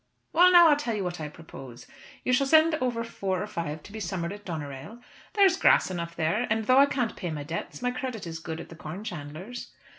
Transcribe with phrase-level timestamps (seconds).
[0.33, 1.85] "Well, now I'll tell you what I propose.
[2.23, 4.99] You shall send over four or five to be summered at Doneraile.
[5.33, 8.39] There is grass enough there, and though I can't pay my debts, my credit is
[8.39, 9.69] good at the corn chandler's."